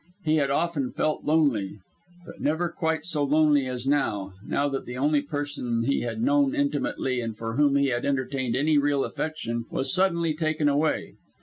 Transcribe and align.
He 0.23 0.37
had 0.37 0.49
often 0.49 0.91
felt 0.91 1.25
lonely, 1.25 1.77
but 2.25 2.41
never 2.41 2.69
quite 2.69 3.05
so 3.05 3.23
lonely 3.23 3.67
as 3.67 3.85
now 3.85 4.33
now 4.43 4.67
that 4.67 4.87
the 4.87 4.97
only 4.97 5.21
person 5.21 5.83
he 5.83 6.01
had 6.01 6.23
known 6.23 6.55
intimately 6.55 7.21
and 7.21 7.37
for 7.37 7.55
whom 7.55 7.75
he 7.75 7.89
had 7.89 8.03
entertained 8.03 8.55
any 8.55 8.79
real 8.79 9.05
affection, 9.05 9.65
was 9.69 9.93
suddenly 9.93 10.33
taken 10.33 10.67
away. 10.67 11.13